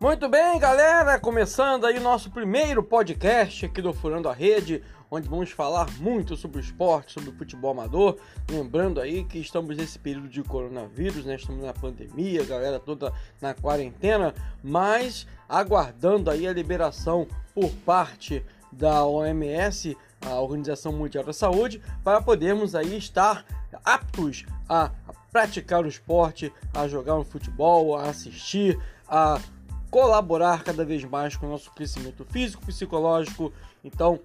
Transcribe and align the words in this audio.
Muito 0.00 0.28
bem, 0.28 0.60
galera, 0.60 1.18
começando 1.18 1.84
aí 1.84 1.98
nosso 1.98 2.30
primeiro 2.30 2.84
podcast 2.84 3.66
aqui 3.66 3.82
do 3.82 3.92
Furando 3.92 4.28
a 4.28 4.32
Rede, 4.32 4.80
onde 5.10 5.28
vamos 5.28 5.50
falar 5.50 5.88
muito 5.98 6.36
sobre 6.36 6.58
o 6.58 6.60
esporte, 6.60 7.14
sobre 7.14 7.30
o 7.30 7.32
futebol 7.32 7.72
amador. 7.72 8.16
Lembrando 8.48 9.00
aí 9.00 9.24
que 9.24 9.40
estamos 9.40 9.76
nesse 9.76 9.98
período 9.98 10.28
de 10.28 10.40
coronavírus, 10.44 11.24
né? 11.24 11.34
Estamos 11.34 11.64
na 11.64 11.72
pandemia, 11.72 12.44
galera 12.44 12.78
toda 12.78 13.12
na 13.40 13.54
quarentena, 13.54 14.32
mas 14.62 15.26
aguardando 15.48 16.30
aí 16.30 16.46
a 16.46 16.52
liberação 16.52 17.26
por 17.52 17.68
parte 17.84 18.46
da 18.70 19.04
OMS, 19.04 19.96
a 20.24 20.38
Organização 20.38 20.92
Mundial 20.92 21.24
da 21.24 21.32
Saúde, 21.32 21.82
para 22.04 22.22
podermos 22.22 22.76
aí 22.76 22.96
estar 22.96 23.44
aptos 23.84 24.46
a 24.68 24.92
praticar 25.32 25.84
o 25.84 25.88
esporte, 25.88 26.52
a 26.72 26.86
jogar 26.86 27.16
um 27.16 27.24
futebol, 27.24 27.96
a 27.96 28.04
assistir, 28.04 28.78
a 29.08 29.40
colaborar 29.90 30.62
cada 30.62 30.84
vez 30.84 31.04
mais 31.04 31.36
com 31.36 31.46
o 31.46 31.50
nosso 31.50 31.70
crescimento 31.72 32.24
físico, 32.24 32.64
psicológico. 32.64 33.52
Então, 33.82 34.20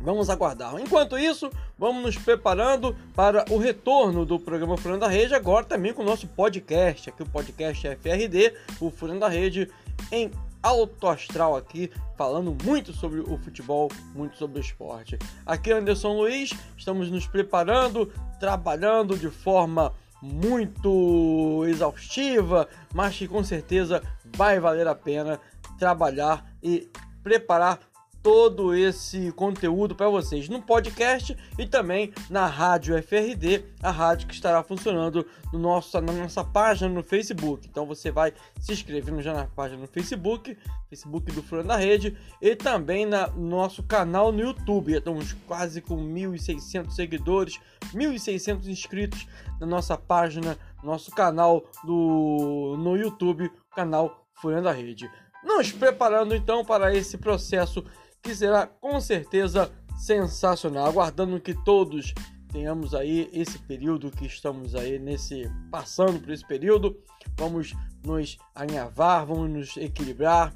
vamos 0.00 0.30
aguardar. 0.30 0.78
Enquanto 0.78 1.18
isso, 1.18 1.50
vamos 1.78 2.02
nos 2.02 2.16
preparando 2.16 2.96
para 3.14 3.44
o 3.50 3.58
retorno 3.58 4.24
do 4.24 4.38
programa 4.38 4.76
Furando 4.76 5.00
da 5.00 5.08
Rede, 5.08 5.34
agora 5.34 5.64
também 5.64 5.92
com 5.92 6.02
o 6.02 6.06
nosso 6.06 6.26
podcast, 6.28 7.10
aqui 7.10 7.22
o 7.22 7.28
podcast 7.28 7.88
FRD, 7.96 8.54
o 8.80 8.90
Furando 8.90 9.20
da 9.20 9.28
Rede, 9.28 9.70
em 10.12 10.30
alto 10.62 11.06
astral 11.06 11.56
aqui, 11.56 11.90
falando 12.16 12.56
muito 12.64 12.92
sobre 12.92 13.20
o 13.20 13.38
futebol, 13.38 13.90
muito 14.14 14.36
sobre 14.36 14.58
o 14.58 14.60
esporte. 14.60 15.18
Aqui 15.44 15.70
Anderson 15.70 16.14
Luiz, 16.14 16.50
estamos 16.76 17.10
nos 17.10 17.26
preparando, 17.26 18.12
trabalhando 18.40 19.16
de 19.16 19.30
forma 19.30 19.92
muito 20.22 21.64
exaustiva, 21.66 22.68
mas 22.94 23.16
que 23.16 23.28
com 23.28 23.44
certeza 23.44 24.02
vai 24.36 24.58
valer 24.58 24.86
a 24.86 24.94
pena 24.94 25.40
trabalhar 25.78 26.44
e 26.62 26.90
preparar 27.22 27.78
todo 28.26 28.74
esse 28.74 29.30
conteúdo 29.30 29.94
para 29.94 30.08
vocês 30.08 30.48
no 30.48 30.60
podcast 30.60 31.36
e 31.56 31.64
também 31.64 32.12
na 32.28 32.44
Rádio 32.48 33.00
FRD, 33.00 33.62
a 33.80 33.92
rádio 33.92 34.26
que 34.26 34.34
estará 34.34 34.64
funcionando 34.64 35.24
no 35.52 35.60
nosso, 35.60 36.00
na 36.00 36.12
nossa 36.12 36.42
página 36.42 36.88
no 36.88 37.04
Facebook. 37.04 37.68
Então 37.70 37.86
você 37.86 38.10
vai 38.10 38.32
se 38.58 38.72
inscrevendo 38.72 39.22
já 39.22 39.32
na 39.32 39.44
página 39.44 39.82
no 39.82 39.86
Facebook, 39.86 40.58
Facebook 40.90 41.30
do 41.30 41.40
Furando 41.40 41.68
da 41.68 41.76
Rede, 41.76 42.18
e 42.42 42.56
também 42.56 43.06
na, 43.06 43.28
no 43.28 43.48
nosso 43.48 43.84
canal 43.84 44.32
no 44.32 44.40
YouTube. 44.40 44.96
Estamos 44.96 45.32
quase 45.46 45.80
com 45.80 45.96
1.600 45.96 46.90
seguidores, 46.90 47.60
1.600 47.94 48.66
inscritos 48.66 49.28
na 49.60 49.68
nossa 49.68 49.96
página, 49.96 50.58
nosso 50.82 51.12
canal 51.12 51.64
do, 51.84 52.74
no 52.76 52.96
YouTube, 52.96 53.52
canal 53.72 54.26
Furando 54.34 54.64
da 54.64 54.72
Rede. 54.72 55.08
Nos 55.44 55.70
preparando 55.70 56.34
então 56.34 56.64
para 56.64 56.92
esse 56.92 57.16
processo 57.16 57.84
que 58.26 58.34
será 58.34 58.66
com 58.66 59.00
certeza 59.00 59.70
sensacional. 59.96 60.88
Aguardando 60.88 61.40
que 61.40 61.54
todos 61.54 62.12
tenhamos 62.50 62.92
aí 62.92 63.30
esse 63.32 63.56
período 63.56 64.10
que 64.10 64.26
estamos 64.26 64.74
aí 64.74 64.98
nesse 64.98 65.48
passando 65.70 66.18
por 66.18 66.32
esse 66.32 66.44
período, 66.44 66.98
vamos 67.36 67.72
nos 68.04 68.36
alinhavar, 68.52 69.24
vamos 69.24 69.48
nos 69.48 69.76
equilibrar, 69.76 70.52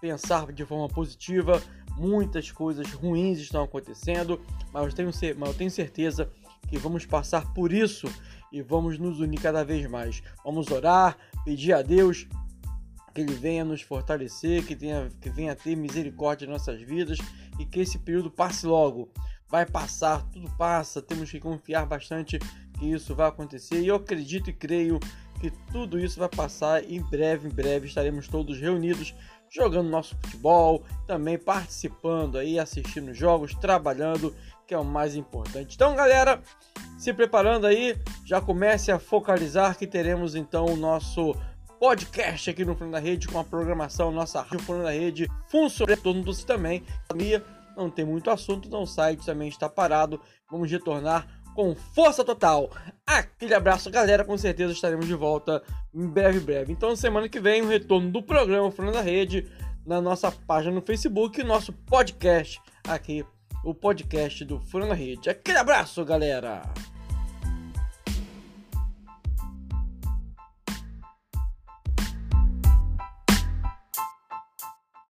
pensar 0.00 0.50
de 0.50 0.64
forma 0.64 0.88
positiva. 0.88 1.62
Muitas 1.94 2.50
coisas 2.50 2.90
ruins 2.92 3.38
estão 3.38 3.64
acontecendo, 3.64 4.40
mas 4.72 4.86
eu 4.86 4.92
tenho, 4.92 5.10
mas 5.36 5.48
eu 5.50 5.54
tenho 5.54 5.70
certeza 5.70 6.30
que 6.68 6.78
vamos 6.78 7.04
passar 7.04 7.52
por 7.52 7.70
isso 7.70 8.08
e 8.50 8.62
vamos 8.62 8.98
nos 8.98 9.20
unir 9.20 9.40
cada 9.40 9.62
vez 9.62 9.86
mais. 9.90 10.22
Vamos 10.42 10.70
orar, 10.70 11.18
pedir 11.44 11.74
a 11.74 11.82
Deus 11.82 12.26
que 13.14 13.20
Ele 13.20 13.34
venha 13.34 13.64
nos 13.64 13.82
fortalecer, 13.82 14.64
que, 14.64 14.76
tenha, 14.76 15.08
que 15.20 15.30
venha 15.30 15.54
ter 15.54 15.76
misericórdia 15.76 16.46
em 16.46 16.48
nossas 16.48 16.80
vidas 16.80 17.18
e 17.58 17.64
que 17.64 17.80
esse 17.80 17.98
período 17.98 18.30
passe 18.30 18.66
logo. 18.66 19.10
Vai 19.48 19.66
passar, 19.66 20.22
tudo 20.30 20.50
passa, 20.56 21.02
temos 21.02 21.30
que 21.30 21.40
confiar 21.40 21.84
bastante 21.86 22.38
que 22.78 22.86
isso 22.86 23.14
vai 23.14 23.28
acontecer 23.28 23.80
e 23.80 23.88
eu 23.88 23.96
acredito 23.96 24.48
e 24.48 24.52
creio 24.52 25.00
que 25.40 25.50
tudo 25.72 25.98
isso 25.98 26.18
vai 26.18 26.28
passar 26.28 26.84
em 26.84 27.00
breve, 27.02 27.48
em 27.48 27.50
breve 27.50 27.86
estaremos 27.86 28.28
todos 28.28 28.60
reunidos 28.60 29.14
jogando 29.50 29.90
nosso 29.90 30.14
futebol, 30.22 30.84
também 31.06 31.36
participando 31.36 32.38
aí, 32.38 32.58
assistindo 32.58 33.12
jogos, 33.12 33.54
trabalhando, 33.54 34.34
que 34.66 34.72
é 34.72 34.78
o 34.78 34.84
mais 34.84 35.16
importante. 35.16 35.74
Então, 35.74 35.96
galera, 35.96 36.40
se 36.96 37.12
preparando 37.12 37.66
aí, 37.66 37.98
já 38.24 38.40
comece 38.40 38.92
a 38.92 38.98
focalizar 38.98 39.76
que 39.76 39.86
teremos 39.86 40.36
então 40.36 40.66
o 40.66 40.76
nosso 40.76 41.34
podcast 41.80 42.50
aqui 42.50 42.62
no 42.62 42.76
Fundo 42.76 42.90
da 42.90 42.98
Rede 42.98 43.26
com 43.26 43.38
a 43.38 43.44
programação 43.44 44.12
nossa 44.12 44.42
Rádio 44.42 44.60
Fundo 44.60 44.82
da 44.82 44.90
Rede 44.90 45.26
funciona 45.48 45.96
todos 45.96 46.44
também. 46.44 46.84
Não 47.74 47.88
tem 47.88 48.04
muito 48.04 48.30
assunto, 48.30 48.68
então 48.68 48.82
o 48.82 48.86
site 48.86 49.24
também 49.24 49.48
está 49.48 49.66
parado. 49.66 50.20
Vamos 50.50 50.70
retornar 50.70 51.26
com 51.54 51.74
força 51.74 52.22
total. 52.22 52.70
Aquele 53.06 53.54
abraço, 53.54 53.90
galera. 53.90 54.26
Com 54.26 54.36
certeza 54.36 54.74
estaremos 54.74 55.06
de 55.06 55.14
volta 55.14 55.62
em 55.94 56.06
breve, 56.06 56.38
breve. 56.40 56.70
Então, 56.70 56.94
semana 56.94 57.30
que 57.30 57.40
vem, 57.40 57.62
o 57.62 57.68
retorno 57.68 58.10
do 58.10 58.22
programa 58.22 58.70
Fundo 58.70 58.92
da 58.92 59.00
Rede 59.00 59.50
na 59.86 60.02
nossa 60.02 60.30
página 60.30 60.74
no 60.74 60.82
Facebook 60.82 61.40
e 61.40 61.44
nosso 61.44 61.72
podcast 61.72 62.60
aqui, 62.86 63.24
o 63.64 63.74
podcast 63.74 64.44
do 64.44 64.60
Fundo 64.60 64.86
da 64.86 64.94
Rede. 64.94 65.30
Aquele 65.30 65.56
abraço, 65.56 66.04
galera. 66.04 66.60